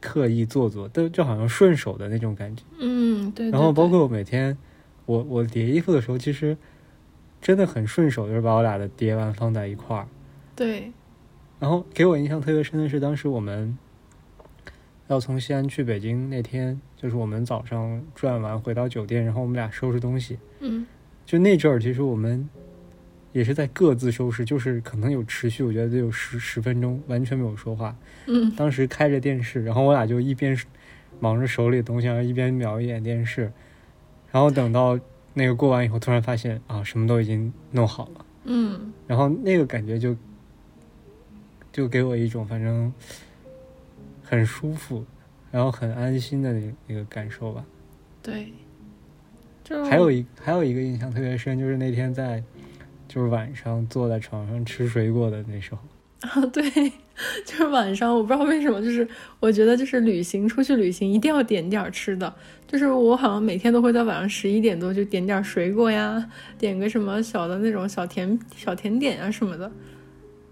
[0.00, 2.64] 刻意做作，都就好像顺手的那种感觉。
[2.80, 3.48] 嗯，对。
[3.50, 4.58] 然后包括我每天，
[5.06, 6.56] 我我叠衣服的时候，其实
[7.40, 10.06] 真的很顺手，就是把我俩的叠完放在一块儿。
[10.54, 10.92] 对。
[11.58, 13.78] 然后给我印象特别深的是，当时我们
[15.08, 20.38] 要从西安去北京那天，就是我们早上转完回到酒店，然后我们俩收拾东西。
[20.60, 20.86] 嗯。
[21.24, 22.46] 就那阵儿，其实我们。
[23.32, 27.94] 也是在各自收拾，就是可能有持续，我觉得得有十十分钟，完全没有说话。
[28.26, 30.58] 嗯，当时开着电视，然后我俩就一边
[31.20, 33.52] 忙着手里的东西，然后一边瞄一眼电视。
[34.36, 35.00] 然后等到
[35.32, 38.26] 那个过完以后，突然发现啊，什么都已经弄好了。
[38.44, 40.14] 嗯，然后那个感觉就
[41.72, 42.92] 就给我一种反正
[44.22, 45.02] 很舒服，
[45.50, 47.64] 然后很安心的那那个感受吧。
[48.22, 48.52] 对，
[49.64, 52.42] 就还有一还有一个印象特别深，就是那天在。
[53.08, 55.80] 就是晚上坐在床上吃水果的那时候
[56.28, 56.62] 啊，对，
[57.44, 59.06] 就是晚上，我不知道为什么，就是
[59.40, 62.32] 我觉得就是旅行出去旅行一定要点点吃的，
[62.66, 69.70] 就是我好像每天都会在晚上十一点多就点点水果呀，点个什么小的那种小甜小甜点啊什么的，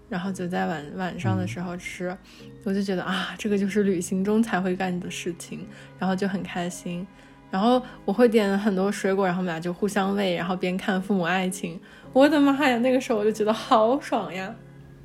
[0.09, 2.17] 然后就在晚晚上的时候吃，
[2.63, 5.67] 我就觉得啊，这个就是旅行中才会干的事情，
[5.99, 7.05] 然后就很开心，
[7.51, 11.75] 然后我会点很多水果，然后我们俩就互相喂，然后边看《父母爱情》。
[12.11, 12.77] 我的妈呀！
[12.79, 14.55] 那个时候我就觉得好爽呀。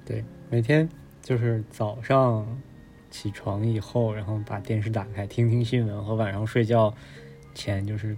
[0.06, 0.88] 对，每天
[1.22, 2.46] 就是早上
[3.10, 6.92] 起床以后，然后把电视打开，听听新闻，和晚上睡觉
[7.54, 8.16] 前就是，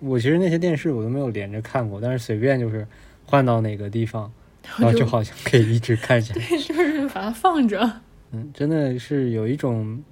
[0.00, 2.86] 我其实那些电视我都没有连着看过，但是随便就是
[3.24, 4.32] 换到哪个地方，
[4.78, 6.40] 然后就好像可以一直看下去。
[6.40, 8.00] 对，就是把它放着。
[8.32, 10.02] 嗯，真的是有一种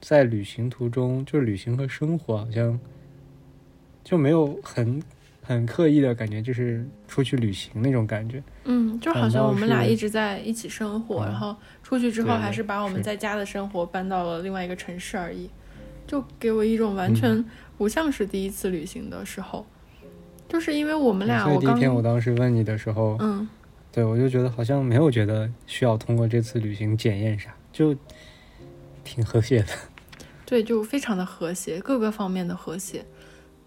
[0.00, 2.80] 在旅行途中，就是旅行和生活好像
[4.02, 5.02] 就没有很。
[5.48, 8.42] 很刻意的感觉，就是出去旅行那种感觉。
[8.64, 15.48] 嗯，就好像我们俩一直在一起生活，然后出去之后还是把我们在家的生活搬到了另外一个城市而已，
[16.06, 17.42] 就给我一种完全
[17.78, 19.64] 不像是第一次旅行的时候。
[20.46, 23.48] 就是因为我们俩，我第一天我当时问你的时候，嗯，
[23.90, 27.96] 对我就觉得好像没有觉得需要通过这次旅行检验啥，就
[29.02, 29.68] 挺和谐的。
[30.44, 33.06] 对，就非常的和谐，各个方面的和谐，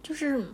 [0.03, 0.45] 就是。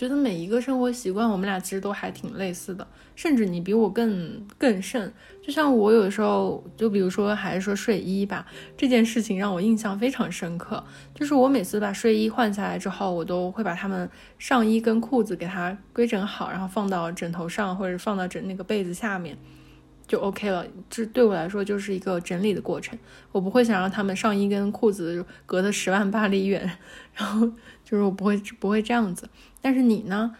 [0.00, 5.12] 觉得每一个生活习惯，我们俩其实都还挺类似的，甚至你比我更更甚。
[5.42, 8.46] 就像我有时候，就比如说还是说睡衣吧，
[8.78, 10.82] 这件事情让我印象非常深刻。
[11.14, 14.08] 就是我每次把睡衣换下来之后，我都会把它们
[14.38, 19.36] 上衣跟裤子给它规整好，然后放到枕头上或者放到枕那个被子下面。
[20.08, 22.98] 就 OK 了，这对我来说就是一个整理的过程。
[23.30, 26.78] 我不会想让他们上衣跟裤子隔得十万八里远，
[27.14, 27.48] 然后
[27.90, 29.28] 就是我不会不会这样子。
[29.60, 30.36] 但是你呢，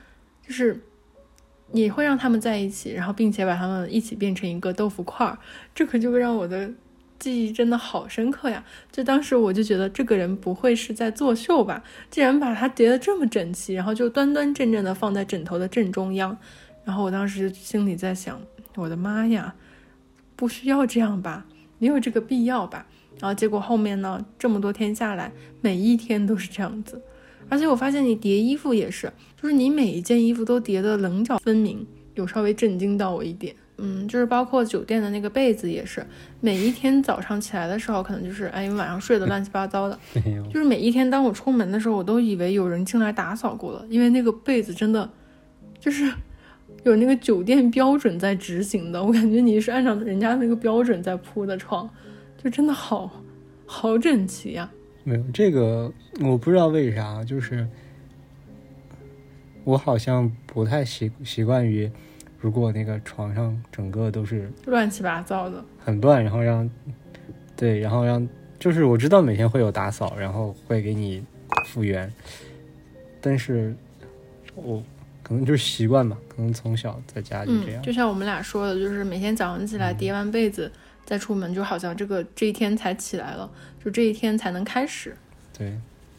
[0.47, 0.81] 就是
[1.73, 5.39] 你会让他们在一起，然后并且把他们一起变成一个豆腐块儿，
[5.75, 6.71] 这可就会让我的
[7.19, 8.65] 记忆真的好深刻呀！
[8.91, 11.83] 就当时我就觉得这个人不会是在作秀吧？
[12.11, 16.37] 竟然把它叠得这么整齐，然后就端端正正的放在枕头的正中央。
[16.85, 18.41] 然后我当时心里在想。
[18.77, 19.55] 我的妈呀，
[20.37, 21.45] 不需要这样吧，
[21.79, 22.87] 没有这个必要吧。
[23.19, 27.03] 然后结果后面呢，这么多天下来，每一天都是这样子。
[27.51, 33.55] 而且我发现你叠衣服也是，就是你每一件衣服都叠的棱角分明，有稍微震惊到我一点。
[33.77, 36.07] 嗯，就是包括酒店的那个被子也是，
[36.41, 39.99] 每一天早上起来的时候，可能就是哎，晚上睡得乱七八糟的，
[40.51, 45.11] 就是每一天当我出门的时候，我都以为有人进来打扫过了，因为那个被子真的
[45.79, 46.11] 就是。
[46.83, 51.87] 有那个酒店标准在执行的，我感觉你是按照人家那个标准在铺的床，
[52.43, 53.23] 就真的好
[53.67, 54.71] 好整齐呀。
[55.11, 57.67] 没有这个，我不知道为啥，就是
[59.65, 61.91] 我好像不太习习惯于，
[62.39, 66.71] 如果那个床上整个都是乱七八糟的，很乱，然后让
[67.57, 68.27] 对，然后让
[68.61, 71.25] 就是我知道每天会有打扫，然后会给你
[71.67, 72.13] 复原，
[73.21, 73.75] 但是
[74.55, 74.81] 我。
[75.23, 77.81] 可能就是习惯吧，可能从小在家就这样。
[77.85, 80.69] 就像我们俩说的，就是每天早上起来叠完被子
[81.11, 83.51] 再出门，就好像这个这一天才起来了，
[83.85, 85.17] 就这一天才能开始。
[85.59, 85.77] 对，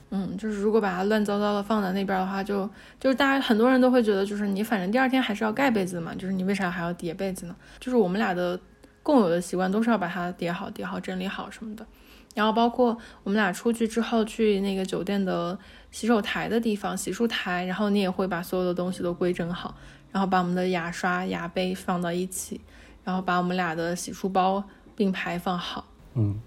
[0.09, 7.55] 嗯，就是如果把它乱糟糟的放在那边的话，就就是大家很多人都会觉得，就是你反正第二天还是要盖被子嘛，就是你为啥还要叠被子呢？
[7.79, 8.59] 就是我们俩的
[9.01, 11.87] 共有的习惯都是要把它叠好、叠好、整理好什么的。
[12.35, 15.57] 然后包括我们俩出去之后去那个酒店的。
[15.91, 19.75] 洗手台的地方，洗漱台，然后你也会把所有的东西都规整好，
[20.09, 22.61] 然后把我们的牙刷、牙杯放到一起，
[23.03, 24.63] 然后把我们俩的洗漱包
[24.95, 25.87] 并排放好。
[26.15, 26.39] 嗯，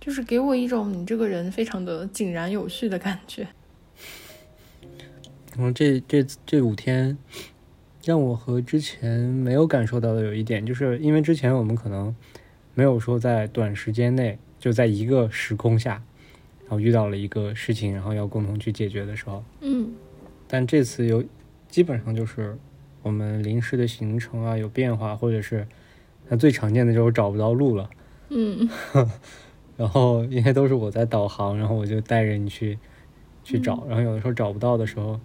[0.00, 3.46] 就是给我一种你这个人非常的井然有序的感觉。
[5.56, 7.16] 然后这这这五天，
[8.04, 12.14] 让我和之前没有感受到的有一点，就是因为之前我们可能
[12.74, 16.02] 没有说在短时间内就在一个时空下。
[16.64, 19.92] 然后遇到了一个事情，然后要共同去解决的时候，嗯，
[20.48, 21.22] 但这次有
[21.68, 22.56] 基本上就是
[23.02, 25.68] 我们临时的行程啊有变化，或者是
[26.28, 27.90] 那最常见的就是找不到路了，
[28.30, 28.68] 嗯，
[29.76, 32.78] 然后因为都是我在导航，然后我就带着你去
[33.44, 35.20] 去找，然后有的时候找不到的时候，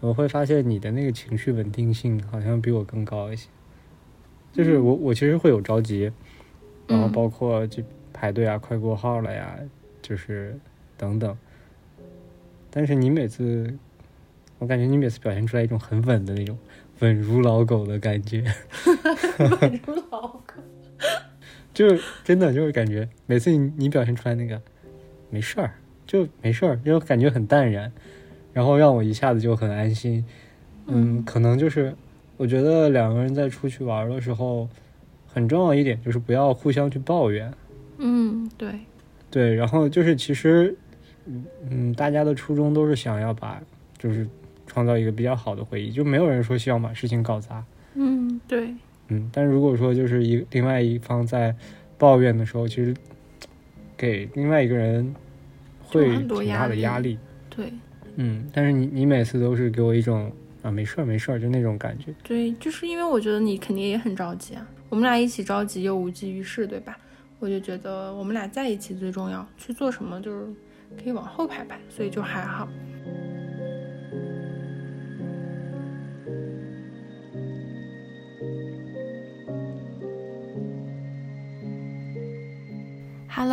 [0.00, 3.48] 我会发现你的那个情绪稳定性好像比我更高一些，
[4.52, 6.12] 就是我我其实会有着急，
[6.86, 9.58] 然后包括就排队啊，快过号了呀，
[10.00, 10.58] 就是。
[10.94, 11.36] 等等，
[12.70, 13.76] 但是你每次，
[14.60, 16.56] 我感觉你每次表现出来一种很稳的那种
[17.02, 18.44] 稳如老狗的感觉，
[19.60, 20.54] 稳如老狗，
[21.74, 24.60] 就是真的就是感觉每次你你表现出来那个
[25.28, 25.74] 没事儿
[26.06, 27.92] 就没事儿，就感觉很淡然，
[28.52, 30.24] 然后让我一下子就很安心。
[30.86, 31.92] 嗯，可能就是
[32.36, 34.68] 我觉得两个人在出去玩的时候，
[35.26, 37.52] 很重要一点就是不要互相去抱怨。
[37.98, 38.72] 嗯，对，
[39.30, 40.74] 对，然后就是其实。
[41.24, 43.62] 嗯嗯，大家的初衷都是想要把，
[43.96, 44.26] 就是
[44.72, 47.62] 创造一个比较好的回忆，就没有人说希望把事情搞砸。
[47.94, 48.74] 嗯，对。
[49.08, 51.54] 嗯，但如果说就是一另外一方在
[51.98, 52.94] 抱怨的时候，其实
[53.96, 55.14] 给另外一个人
[55.82, 57.18] 会挺大的压力。
[57.50, 57.72] 对。
[58.16, 60.32] 嗯，但是你你每次都是给我一种
[60.62, 62.14] 啊没事儿没事儿就那种感觉。
[62.22, 66.96] 对，就是因为我觉得你肯定也很着急啊，我们俩一起着急又无济于事，对吧？
[67.38, 70.46] 我就觉得我们俩在一起最重要，去做什么就是。
[71.02, 72.68] 可以往后排排，所以就还好。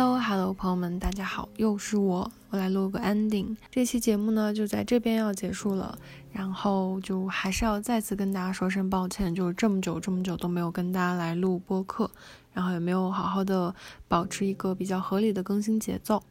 [0.00, 3.54] Hello，Hello，朋友们，大家好，又是我，我来录个 ending。
[3.70, 5.98] 这期节目呢，就在这边要结束了，
[6.32, 12.10] 然后就还是要再次跟大家说声抱歉，就是这么久这么久都没有跟大家来录播客，
[12.54, 13.74] 然后也没有好好的
[14.08, 16.22] 保持一个比较合理的更新节奏。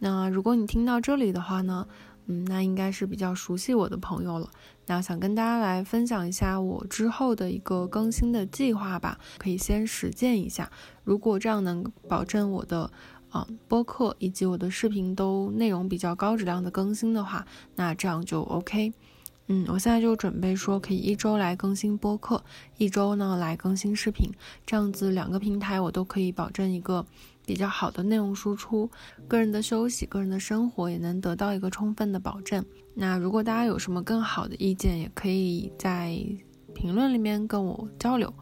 [0.00, 1.86] 那如果你听到这里的话呢，
[2.26, 4.50] 嗯，那应该是比较熟悉我的朋友了。
[4.86, 10.70] 那想跟大家来分享一下我之后的一个更新的计划吧，可以先实践一下。
[11.04, 12.90] 如果这样能保证我的，
[13.34, 18.92] 啊，播客以及我的视频都内容比较高质量的更新的话，那这样就 OK。
[19.48, 22.40] 嗯，我现在就准备说，可以一周来更新播客，
[22.78, 24.30] 一周呢来更新视频，
[24.64, 27.04] 这样子两个平台我都可以保证一个
[27.44, 28.88] 比较好的内容输出，
[29.26, 32.64] 个人的休息、个人的生活也能得到一个充分的保证。
[32.94, 36.16] 那如果大家有什么更好的意见，也可以在
[36.72, 38.32] 评论里面跟我交流。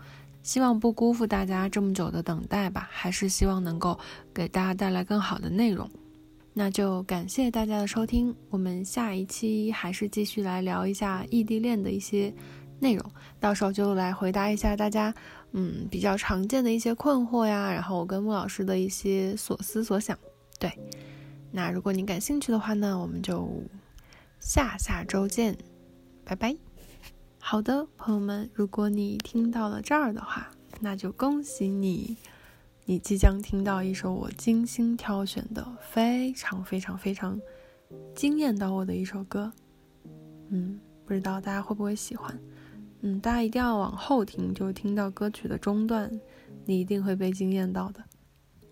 [0.43, 3.99] 希望不辜负大家这么久的等待吧，还是希望能够
[4.35, 5.89] 给大家带来更好的内容。
[6.53, 12.33] 那就感谢大家的收听，我们下一期还是继续来聊一下异地恋的一些
[12.79, 15.15] 内容，到时候就来回答一下大家
[15.53, 20.19] 嗯比较常见的一些困惑呀，然后我跟穆老师的一些所思所想。
[20.59, 20.71] 对，
[21.51, 23.49] 那如果你感兴趣的话呢，我们就
[24.41, 25.57] 下下周见，
[26.25, 26.72] 拜拜。
[27.45, 30.49] 好的，朋友们，如果你听到了这儿的话，
[30.81, 32.17] 那就恭喜你。
[32.85, 37.39] 你即将听到一首我精心挑选的、非常非常非常
[38.15, 39.53] 惊艳到我的一首歌。
[40.51, 42.41] 嗯，不知道大家会不会喜欢？
[43.01, 46.09] 嗯，大家一定要往后听，就听到歌曲的中段，
[46.65, 48.03] 你一定会被惊艳到的。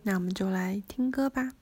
[0.05, 1.53] 那我们就来听歌吧。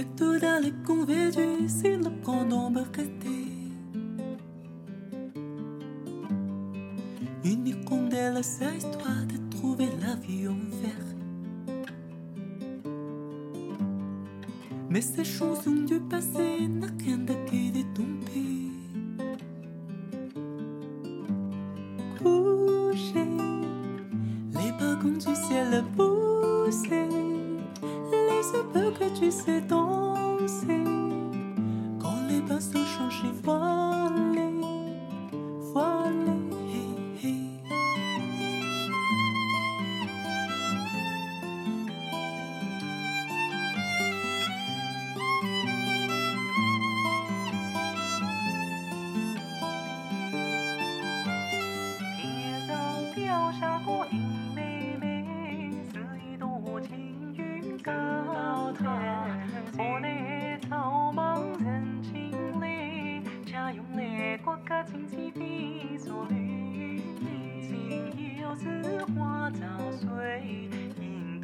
[0.00, 2.72] avec todas les convêtues sin la prendre
[7.44, 11.10] Une condelle, c'est histoire de trouver la vie en vert.
[14.88, 18.79] Mais ces chansons du passé n'a qu'un d'acquis des tombées.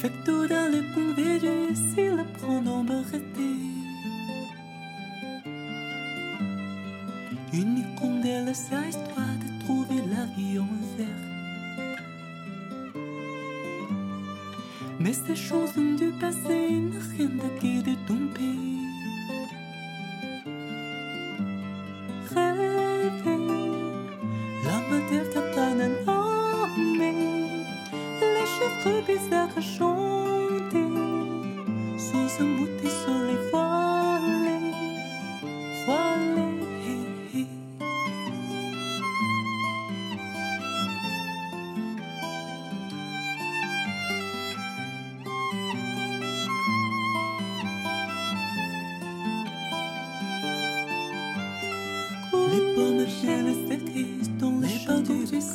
[0.00, 3.68] Factura le convidu si la pronombre était.
[7.52, 10.00] Une hirondelle, sa histoire de trouver
[10.58, 11.26] en vert.
[14.98, 18.20] Mais ces chansons du passé n'ont rien d'acquis de ton.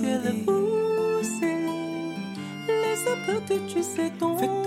[0.06, 1.58] que la pousser.
[2.68, 4.65] Laisse un peu que tu sais ton.